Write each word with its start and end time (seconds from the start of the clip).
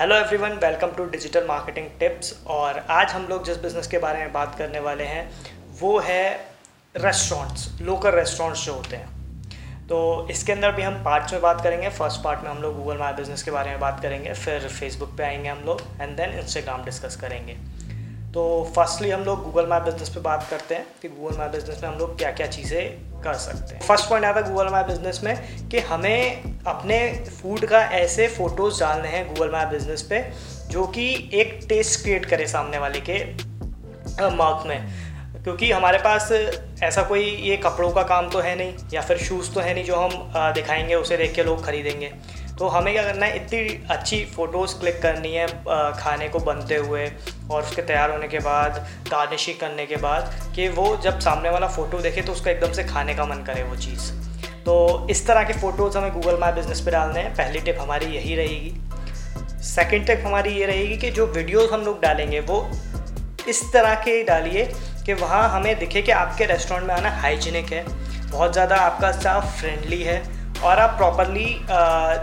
Hello 0.00 0.16
everyone 0.16 0.52
welcome 0.52 0.90
to 0.96 1.04
digital 1.04 1.44
marketing 1.46 1.86
tips 2.00 2.32
और 2.48 2.78
आज 2.90 3.10
हम 3.12 3.26
लोग 3.30 3.44
जिस 3.44 3.56
बिज़नेस 3.62 3.86
के 3.86 3.98
बारे 3.98 4.18
में 4.18 4.32
बात 4.32 4.54
करने 4.58 4.80
वाले 4.80 5.04
हैं, 5.04 5.28
वो 5.80 5.98
है 5.98 6.30
रेस्टोरेंट्स 6.94 7.80
लोकल 7.82 8.10
रेस्टोरेंट्स 8.10 8.64
जो 8.66 8.74
होते 8.74 8.96
हैं। 8.96 9.86
तो 9.88 10.28
इसके 10.30 10.52
अंदर 10.52 10.72
भी 10.72 10.82
हम 10.82 10.94
पार्ट्स 11.04 11.32
में 11.32 11.42
बात 11.42 11.62
करेंगे 11.64 11.88
फ़र्स्ट 11.90 12.22
पार्ट 12.24 12.44
में 12.44 12.50
हम 12.50 12.62
लोग 12.62 12.76
गूगल 12.76 12.98
माई 12.98 13.12
बिज़नेस 13.12 13.42
के 13.42 13.50
बारे 13.50 13.70
में 13.70 13.80
बात 13.80 14.00
करेंगे, 14.02 14.32
फिर 14.34 14.68
फेसबुक 14.68 15.16
पे 15.18 15.24
आएँगे 15.24 15.48
हम 15.48 15.62
लोग 15.66 15.82
एंड 16.00 16.16
देन 16.16 16.38
इंस्टाग्राम 16.38 16.84
डिस्कस 16.84 17.16
करेंगे। 17.16 17.56
तो 18.34 18.42
फर्स्टली 18.76 19.10
हम 19.10 19.22
लोग 19.24 19.42
गूगल 19.44 19.66
माई 19.66 19.80
बिज़नेस 19.80 20.08
पे 20.08 20.20
बात 20.20 20.46
करते 20.50 20.74
हैं 20.74 20.84
कि 21.02 21.08
गूगल 21.08 21.36
माई 21.38 21.48
बिज़नेस 21.48 21.82
में 21.82 21.88
हम 21.88 21.96
लोग 21.98 22.16
क्या 22.18 22.30
क्या 22.30 22.46
चीज़ें 22.46 23.22
कर 23.22 23.34
सकते 23.36 23.74
हैं। 23.74 23.80
फ़र्स्ट 23.82 24.08
पॉइंट 24.08 24.24
आता 24.26 24.40
है 24.40 24.50
गूगल 24.50 24.68
माई 24.68 24.82
बिज़नेस 24.84 25.20
में 25.24 25.68
कि 25.70 25.78
हमें 25.88 26.42
अपने 26.66 26.98
फ़ूड 27.40 27.64
का 27.66 27.80
ऐसे 27.96 28.28
फ़ोटोज़ 28.28 28.80
डालने 28.80 29.08
हैं 29.08 29.26
गूगल 29.28 29.50
माई 29.52 29.66
बिज़नेस 29.66 30.02
पे, 30.02 30.24
जो 30.70 30.86
कि 30.86 31.08
एक 31.34 31.58
टेस्ट 31.68 32.02
क्रिएट 32.02 32.26
करे 32.26 32.46
सामने 32.46 32.78
वाले 32.78 33.00
के 33.10 33.24
माउथ 34.36 34.66
में। 34.66 35.08
क्योंकि 35.42 35.70
हमारे 35.72 35.98
पास 35.98 36.30
ऐसा 36.82 37.02
कोई 37.02 37.22
ये 37.22 37.56
कपड़ों 37.56 37.90
का 37.90 38.02
काम 38.04 38.28
तो 38.30 38.38
है 38.40 38.56
नहीं, 38.56 38.74
या 38.92 39.00
फिर 39.00 39.18
शूज़ 39.18 39.50
तो 39.54 39.60
है 39.60 39.74
नहीं 39.74 39.84
जो 39.84 39.96
हम 39.96 40.52
दिखाएँगे, 40.54 40.94
उसे 40.94 41.16
देख 41.16 41.34
के 41.34 41.42
लोग 41.42 41.64
ख़रीदेंगे। 41.64 42.12
तो 42.60 42.68
हमें 42.68 42.92
क्या 42.92 43.02
करना 43.02 43.26
है, 43.26 43.36
इतनी 43.36 43.86
अच्छी 43.90 44.24
फ़ोटोज़ 44.26 44.74
क्लिक 44.80 45.00
करनी 45.02 45.32
है 45.32 45.46
खाने 45.98 46.28
को 46.28 46.38
बनते 46.40 46.76
हुए 46.78 47.04
और 47.50 47.62
उसके 47.62 47.82
तैयार 47.82 48.10
होने 48.10 48.26
के 48.28 48.38
बाद 48.38 48.74
गार्निशिंग 49.08 49.56
करने 49.58 49.86
के 49.86 49.96
बाद 49.98 50.34
कि 50.56 50.66
वो 50.70 50.84
जब 51.04 51.20
सामने 51.20 51.50
वाला 51.50 51.68
फ़ोटो 51.68 51.98
देखे 51.98 52.22
तो 52.22 52.32
उसका 52.32 52.50
एकदम 52.50 52.72
से 52.72 52.84
खाने 52.84 53.14
का 53.14 53.24
मन 53.26 53.42
करे 53.46 53.62
वो 53.62 53.76
चीज़। 53.76 54.10
तो 54.64 55.06
इस 55.10 55.26
तरह 55.26 55.44
के 55.44 55.52
फ़ोटोज़ 55.52 55.96
हमें 55.98 56.12
गूगल 56.12 56.36
माई 56.40 56.52
बिज़नेस 56.52 56.80
पे 56.80 56.90
डालने 56.90 57.20
हैं। 57.20 57.32
पहली 57.34 57.60
टिप 57.60 57.78
हमारी 57.80 58.06
यही 58.06 58.34
रहेगी। 58.36 58.72
सेकंड 59.64 60.06
टिप 60.06 60.22
हमारी 60.26 60.52
ये 60.54 60.66
रहेगी 60.66 60.96
कि 60.96 61.10
जो 61.10 61.26
वीडियोस 61.28 61.70
हम 61.72 61.84
लोग 61.84 62.00
डालेंगे, 62.02 62.40
वो 62.40 62.70
इस 63.48 63.62
तरह 63.72 63.94
के 64.04 64.22
डालिए 64.24 64.64
कि 65.06 65.14
वहाँ 65.14 65.48
हमें 65.50 65.78
दिखे 65.78 66.02
कि 66.02 66.12
आपके 66.14 66.44
रेस्टोरेंट 66.46 66.86
में 66.86 66.94
आना 66.94 67.10
हाइजीनिक 67.20 67.72
है, 67.72 67.84
बहुत 68.30 68.52
ज़्यादा 68.52 68.76
आपका 68.78 69.12
स्टाफ 69.12 69.58
फ्रेंडली 69.60 70.02
है 70.02 70.18
और 70.64 70.78
आप 70.78 70.96
प्रॉपरली 70.96 71.46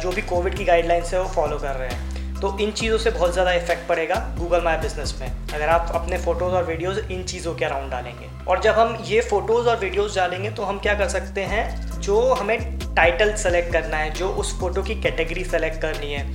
जो 0.01 0.11
भी 0.11 0.21
कोविड 0.23 0.55
की 0.55 0.65
गाइडलाइंस 0.65 1.13
है, 1.13 1.21
वो 1.21 1.27
फॉलो 1.29 1.57
कर 1.57 1.75
रहे 1.75 1.89
हैं। 1.89 2.05
तो 2.35 2.57
इन 2.61 2.71
चीज़ों 2.71 2.97
से 2.97 3.09
बहुत 3.11 3.31
ज़्यादा 3.33 3.53
इफ़ेक्ट 3.53 3.87
पड़ेगा 3.89 4.15
गूगल 4.37 4.61
माई 4.63 4.77
बिज़नेस 4.77 5.17
में। 5.21 5.27
अगर 5.27 5.67
आप 5.67 5.91
अपने 5.95 6.17
फ़ोटोज़ 6.17 6.53
और 6.55 6.63
वीडियोज़ 6.65 6.99
इन 7.11 7.23
चीज़ों 7.23 7.53
के 7.55 7.65
अराउंड 7.65 7.91
डालेंगे। 7.91 8.29
और 8.47 8.59
जब 8.61 8.75
हम 8.75 8.97
ये 9.05 9.21
फ़ोटोज़ 9.21 9.67
और 9.69 9.79
वीडियोज़ 9.79 10.15
डालेंगे 10.15 10.49
तो 10.49 10.63
हम 10.63 10.79
क्या 10.79 10.93
कर 10.93 11.07
सकते 11.09 11.41
हैं, 11.43 11.99
जो 11.99 12.21
हमें 12.33 12.77
टाइटल 12.95 13.33
सेलेक्ट 13.35 13.71
करना 13.73 13.97
है, 13.97 14.13
जो 14.13 14.29
उस 14.29 14.59
फ़ोटो 14.59 14.83
की 14.83 15.01
कैटेगरी 15.01 15.43
सेलेक्ट 15.45 15.81
करनी 15.81 16.13
है 16.13 16.25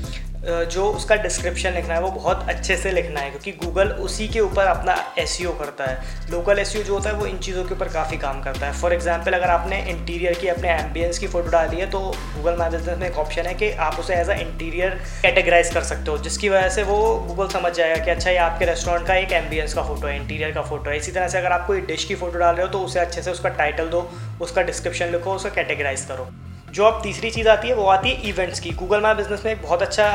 जो 0.44 0.84
उसका 0.86 1.16
डिस्क्रिप्शन 1.16 1.72
लिखना 1.72 1.94
है, 1.94 2.00
वो 2.00 2.10
बहुत 2.10 2.48
अच्छे 2.48 2.76
से 2.76 2.90
लिखना 2.92 3.20
है, 3.20 3.30
क्योंकि 3.30 3.52
गूगल 3.56 3.88
उसी 4.04 4.26
के 4.28 4.40
ऊपर 4.40 4.66
अपना 4.66 4.94
एस 5.18 5.36
e 5.40 5.44
करता 5.58 5.84
है। 5.84 6.30
लोकल 6.30 6.58
एस 6.58 6.74
e 6.76 6.82
जो 6.82 6.94
होता 6.94 7.10
है, 7.10 7.16
वो 7.16 7.26
इन 7.26 7.36
चीज़ों 7.38 7.64
के 7.64 7.74
ऊपर 7.74 7.88
काफ़ी 7.88 8.16
काम 8.18 8.40
करता 8.42 8.66
है। 8.66 8.72
फॉर 8.80 8.92
एग्ज़ाम्पल 8.92 9.32
अगर 9.32 9.50
आपने 9.50 9.80
इंटीरियर 9.90 10.34
की 10.40 10.48
अपने 10.48 10.70
एम्बियंस 10.70 11.18
की 11.18 11.26
फ़ोटो 11.28 11.50
डाली 11.50 11.76
है 11.76 11.90
तो 11.90 12.00
गूगल 12.36 12.56
माई 12.58 12.70
बिज़नेस 12.70 12.98
में 12.98 13.06
एक 13.08 13.18
ऑप्शन 13.18 13.46
है 13.46 13.54
कि 13.54 13.70
आप 13.80 13.98
उसे 14.00 14.14
एज 14.14 14.30
अ 14.30 14.36
इंटीरियर 14.36 15.00
कैटेगराइज 15.22 15.72
कर 15.74 15.82
सकते 15.84 16.10
हो, 16.10 16.18
जिसकी 16.18 16.48
वजह 16.48 16.68
से 16.70 16.82
वो 16.84 16.98
गूगल 17.28 17.48
समझ 17.50 17.72
जाएगा 17.72 18.04
कि 18.04 18.10
अच्छा 18.10 18.30
ये 18.30 18.36
आपके 18.40 18.64
रेस्टोरेंट 18.66 19.06
का 19.06 19.14
एक 19.16 19.32
एम्बियंस 19.34 19.74
का 19.74 19.82
फ़ोटो 19.84 20.06
है 20.06 20.16
इंटीरियर 20.16 20.52
का 20.52 20.62
फ़ोटो 20.62 20.90
है। 20.90 20.96
इसी 20.96 21.12
तरह 21.12 21.28
से 21.28 21.38
अगर 21.38 21.52
आप 21.52 21.66
कोई 21.66 21.80
डिश 21.86 22.04
की 22.04 22.14
फ़ोटो 22.14 22.38
डाल 22.38 22.54
रहे 22.54 22.66
हो 22.66 22.72
तो 22.72 22.80
उसे 22.80 23.00
अच्छे 23.00 23.22
से 23.22 23.30
उसका 23.30 23.48
टाइटल 23.50 23.88
दो, 23.88 24.08
उसका 24.40 24.62
डिस्क्रिप्शन 24.62 25.12
लिखो 25.12 25.34
उसका 25.34 25.50
कैटेगराइज 25.52 26.04
करो। 26.04 26.28
जो 26.74 26.84
अब 26.84 27.00
तीसरी 27.02 27.30
चीज़ 27.30 27.48
आती 27.48 27.68
है, 27.68 27.74
वो 27.74 27.86
आती 27.86 28.08
है 28.08 28.28
इवेंट्स 28.28 28.60
की। 28.60 28.70
गूगल 28.72 29.00
माई 29.00 29.14
बिज़नेस 29.14 29.44
में 29.44 29.50
एक 29.52 29.62
बहुत 29.62 29.82
अच्छा 29.82 30.06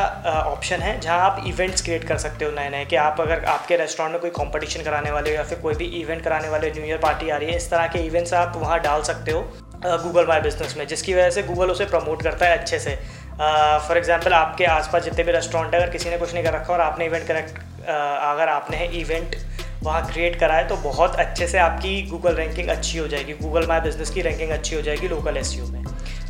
ऑप्शन 0.47 0.79
है, 0.79 0.99
जहाँ 0.99 1.19
आप 1.21 1.43
इवेंट्स 1.47 1.81
क्रिएट 1.81 2.03
कर 2.07 2.17
सकते 2.17 2.45
हो 2.45 2.51
नए 2.51 2.69
नए 2.69 2.85
कि 2.85 2.95
आप 2.97 3.21
अगर 3.21 3.43
आपके 3.47 3.77
रेस्टोरेंट 3.77 4.13
में 4.13 4.21
कोई 4.21 4.29
कंपटीशन 4.33 4.83
कराने 4.83 5.11
वाले 5.11 5.33
या 5.33 5.43
फिर 5.43 5.59
कोई 5.59 5.75
भी 5.75 5.85
इवेंट 5.99 6.23
कराने 6.23 6.49
वाले 6.49 6.71
न्यू 6.71 6.83
ईयर 6.85 6.97
पार्टी 6.99 7.29
आ 7.29 7.37
रही 7.37 7.49
है, 7.49 7.57
इस 7.57 7.69
तरह 7.71 7.87
के 7.87 7.99
इवेंट्स 8.05 8.33
आप 8.35 8.57
वहाँ 8.57 8.79
डाल 8.81 9.01
सकते 9.03 9.31
हो 9.31 9.41
गूगल 9.85 10.27
माई 10.27 10.39
बिज़नेस 10.41 10.75
में, 10.77 10.87
जिसकी 10.87 11.13
वजह 11.13 11.29
से 11.29 11.43
गूगल 11.43 11.71
उसे 11.71 11.85
प्रमोट 11.87 12.21
करता 12.23 12.45
है 12.45 12.57
अच्छे 12.57 12.79
से। 12.79 12.95
फॉर 13.37 13.97
एग्ज़ाम्पल 13.97 14.33
आपके 14.33 14.65
आसपास 14.67 15.03
जितने 15.03 15.23
भी 15.23 15.31
रेस्टोरेंट 15.31 15.73
है, 15.73 15.81
अगर 15.81 15.91
किसी 15.91 16.09
ने 16.09 16.17
कुछ 16.17 16.33
नहीं 16.33 16.43
कर 16.43 16.53
रखा 16.53 16.73
और 16.73 16.81
आपने 16.81 17.05
इवेंट 17.05 17.27
करेक्ट 17.27 17.59
अगर 17.81 18.49
आपने 18.49 18.85
इवेंट 18.99 19.35
वहाँ 19.83 20.05
क्रिएट 20.07 20.39
करा 20.39 20.53
है 20.55 20.67
तो 20.67 20.75
बहुत 20.83 21.15
अच्छे 21.17 21.47
से 21.47 21.57
आपकी 21.59 22.01
गूगल 22.09 22.33
रैंकिंग 22.35 22.69
अच्छी 22.69 22.97
हो 22.97 23.07
जाएगी 23.07 23.33
गूगल 23.41 23.67
माई 23.67 23.79
बिज़नेस 23.81 24.09
की 24.09 24.21
रैंकिंग 24.21 24.51
अच्छी 24.51 24.75
हो 24.75 24.81
जाएगी 24.81 25.07
लोकल 25.07 25.37
एस 25.37 25.55
में। 25.69 25.83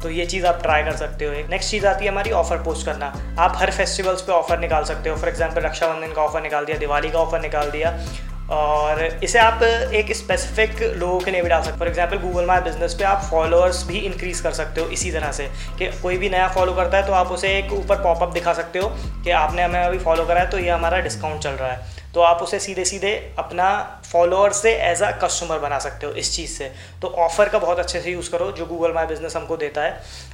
तो 0.04 0.10
ये 0.10 0.26
चीज़ 0.26 0.46
आप 0.46 0.62
ट्राई 0.62 0.84
कर 0.84 0.96
सकते 0.96 1.26
हो। 1.26 1.34
एक 1.34 1.50
नेक्स्ट 1.50 1.72
चीज़ 1.72 1.88
आती 1.88 2.06
है 2.06 2.12
हमारी 2.12 2.32
ऑफ़र 2.34 2.58
पोस्ट 2.58 2.86
करना। 2.86 3.14
आप 3.40 3.54
हर 3.58 3.72
फेस्टिवल्स 3.72 4.22
पे 4.22 4.32
ऑफ़र 4.32 4.60
निकाल 4.60 4.84
सकते 4.84 5.10
हो। 5.10 5.16
फॉर 5.16 5.30
एग्जांपल 5.30 5.62
रक्षाबंधन 5.62 6.14
का 6.14 6.22
ऑफ़र 6.22 6.42
निकाल 6.42 6.66
दिया, 6.66 6.78
दिवाली 6.78 7.10
का 7.10 7.20
ऑफ़र 7.20 7.42
निकाल 7.42 7.72
दिया। 7.72 8.00
और 8.52 9.04
इसे 9.24 9.40
आप 9.40 9.64
एक 9.64 10.12
स्पेसिफिक 10.16 10.82
लोगों 10.98 11.20
के 11.20 11.32
लिए 11.32 11.42
भी 11.42 11.50
डाल 11.50 11.62
सकते 11.62 11.72
हो। 11.72 11.80
For 11.80 11.88
example 11.88 12.18
Google 12.18 12.46
my 12.46 12.62
business 12.62 12.94
पे 12.94 13.04
आप 13.04 13.24
फॉलोअर्स 13.32 13.84
भी 13.88 13.98
इंक्रीज़ 14.00 14.44
कर 14.44 14.52
सकते 14.52 14.82
हो 14.82 14.88
इसी 14.88 15.12
तरह 15.12 15.32
से। 15.32 15.50
कि 15.80 15.88
कोई 16.02 16.18
भी 16.18 16.30
नया 16.30 16.48
फॉलो 16.48 16.74
करता 16.74 16.98
है 16.98 17.08
तो 17.08 17.14
आप 17.14 17.32
उसे 17.32 17.58
एक 17.58 17.74
ऊपर 17.74 18.04
पॉपअप 18.04 18.34
दिखा 18.34 18.54
सकते 18.54 18.80
हो 18.80 18.90
कि 19.24 19.32
आपने 19.32 19.64
हमें 19.64 19.80
अभी 19.84 20.00
फॉलो 20.00 20.26
करा 20.26 20.42
है 20.42 20.50
तो 20.50 20.60
ये 20.60 20.70
हमारा 20.70 21.00
डिस्काउंट 21.00 21.42
चल 21.42 21.52
रहा 21.52 21.72
है। 21.72 22.07
तो 22.18 22.22
आप 22.24 22.42
उसे 22.42 22.58
सीधे 22.60 22.84
सीधे 22.86 23.12
अपना 23.40 23.66
फॉलोअर 24.06 24.52
से 24.54 24.72
एज 24.84 25.02
अ 25.04 25.10
कस्टमर 25.24 25.58
बना 25.60 25.78
सकते 25.80 26.06
हो 26.06 26.12
इस 26.14 26.36
चीज़ 26.36 26.52
से। 26.52 26.72
तो 27.02 27.08
ऑफ़र 27.26 27.50
का 27.50 27.60
बहुत 27.60 27.80
अच्छे 27.80 28.00
से 28.02 28.12
यूज़ 28.12 28.30
करो, 28.32 28.52
जो 28.52 28.66
गूगल 28.66 28.94
माई 28.94 29.06
बिज़नेस 29.06 29.36
हमको 29.36 29.58
देता 29.58 29.82
है। 29.82 29.92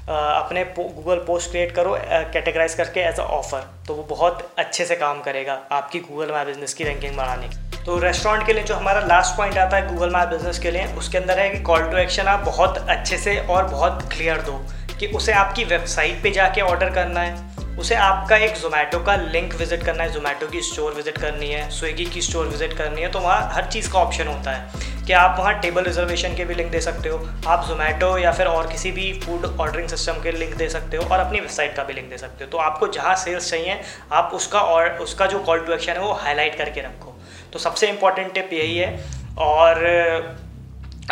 अपने 0.08 0.64
गूगल 0.76 1.24
पोस्ट 1.28 1.52
क्रिएट 1.52 1.76
करो 1.76 1.98
कैटेगराइज 2.34 2.74
करके 2.74 3.00
एज 3.00 3.20
अ 3.20 3.24
ऑफ़र 3.24 3.68
तो 3.88 3.94
वो 3.94 4.04
बहुत 4.10 4.48
अच्छे 4.58 4.86
से 4.86 4.96
काम 4.96 5.22
करेगा 5.22 5.60
आपकी 5.72 6.00
गूगल 6.02 6.32
माई 6.32 6.46
बिज़नेस 6.46 6.74
की 6.74 6.84
रैंकिंग 6.84 7.18
बढ़ाने 7.18 7.48
की। 7.48 7.84
तो 7.84 7.98
रेस्टोरेंट 8.00 8.46
के 8.48 8.54
लिए 8.54 8.64
जो 8.64 8.76
हमारा 8.76 9.00
लास्ट 9.08 9.38
पॉइंट 9.38 9.58
आता 9.58 9.78
है 9.78 9.88
गूगल 9.88 10.10
माई 10.10 10.26
बिज़नेस 10.28 10.60
के 10.60 10.72
लिए, 10.72 10.86
उसके 10.96 11.18
अंदर 11.18 11.40
है 11.40 11.50
कि 11.50 11.60
कॉल 11.64 11.82
टू 11.82 11.98
एक्शन 11.98 12.28
आप 12.28 12.46
बहुत 12.46 12.78
अच्छे 12.80 13.18
से 13.18 13.40
और 13.40 13.64
बहुत 13.66 14.08
क्लियर 14.14 14.42
दो 14.42 14.62
कि 15.00 15.08
उसे 15.16 15.34
आपकी 15.36 15.64
वेबसाइट 15.66 16.24
पे 16.24 16.32
जाके 16.32 16.62
ऑर्डर 16.64 16.94
करना 16.94 17.22
है। 17.22 17.53
उसे 17.80 17.96
आपका 17.98 18.38
एक 18.38 18.56
जोमेटो 18.58 19.00
का 19.04 19.16
लिंक 19.16 19.54
विज़िट 19.56 19.84
करना 19.84 20.04
है। 20.04 20.12
जोमेटो 20.14 20.48
की 20.48 20.62
स्टोर 20.64 20.94
विज़िट 20.94 21.18
करनी 21.18 21.48
है 21.48 21.70
स्विगी 21.72 22.06
की 22.06 22.22
स्टोर 22.22 22.48
विज़िट 22.48 22.74
करनी 22.74 23.02
है 23.02 23.12
तो 23.12 23.20
वहाँ 23.20 23.50
हर 23.54 23.66
चीज़ 23.72 23.92
का 23.92 24.00
ऑप्शन 24.00 24.28
होता 24.28 24.52
है 24.52 24.92
कि 25.06 25.14
आप 25.14 25.40
वहाँ 25.40 25.54
टेबल 25.62 25.84
रिजर्वेशन 25.84 26.36
के 26.36 26.46
भी 26.46 26.56
लिंक 26.56 26.72
दे 26.72 26.80
सकते 26.82 27.10
हो, 27.10 27.18
आप 27.48 27.66
जोमेटो 27.68 28.18
या 28.18 28.32
फिर 28.32 28.48
और 28.48 28.68
किसी 28.68 28.92
भी 28.92 29.12
फ़ूड 29.22 29.46
ऑर्डरिंग 29.46 29.88
सिस्टम 29.90 30.22
के 30.24 30.32
लिंक 30.32 30.56
दे 30.58 30.70
सकते 30.70 30.98
हो 30.98 31.04
और 31.06 31.20
अपनी 31.20 31.40
वेबसाइट 31.40 31.76
का 31.76 31.84
भी 31.84 31.94
लिंक 31.94 32.10
दे 32.10 32.18
सकते 32.18 32.44
हो। 32.44 32.50
तो 32.52 32.58
आपको 32.60 32.88
जहाँ 32.90 33.16
सेल्स 33.16 33.50
चाहिए, 33.50 33.80
आप 34.12 34.32
उसका 34.34 34.60
और 34.62 34.90
उसका 35.00 35.26
जो 35.26 35.40
कॉल 35.42 35.60
टू 35.60 35.74
एक्शन 35.74 35.92
है 35.92 36.00
वो 36.00 36.14
हाईलाइट 36.14 36.58
करके 36.58 36.82
रखो। 36.82 37.16
तो 37.54 37.60
सबसे 37.60 37.88
इंपॉर्टेंट 37.88 38.34
टिप 38.34 38.50
यही 38.54 38.78
है 38.78 38.98
और 39.40 39.86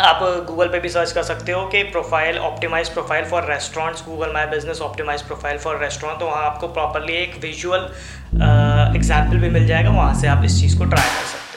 आप 0.00 0.20
गूगल 0.46 0.68
पे 0.68 0.78
भी 0.80 0.88
सर्च 0.88 1.10
कर 1.12 1.22
सकते 1.22 1.52
हो 1.52 1.64
कि 1.68 1.82
profile 1.86 2.38
optimise 2.40 2.88
profile 2.88 3.24
for 3.30 3.44
restaurants 3.50 4.04
Google 4.04 4.32
my 4.32 4.46
business 4.46 4.80
optimise 4.82 5.22
profile 5.22 5.58
for 5.58 5.78
restaurant 5.78 6.20
तो 6.20 6.26
वहाँ 6.26 6.44
आपको 6.44 6.68
प्रॉपरली 6.68 7.12
एक 7.14 7.34
विजुअल 7.42 7.82
एग्ज़ाम्पल 8.96 9.36
भी 9.38 9.50
मिल 9.50 9.66
जाएगा, 9.66 9.90
वहाँ 9.90 10.14
से 10.20 10.28
आप 10.28 10.44
इस 10.44 10.60
चीज़ 10.60 10.78
को 10.78 10.84
ट्राई 10.84 11.08
कर 11.08 11.26
सकते 11.26 11.46
हो। 11.48 11.51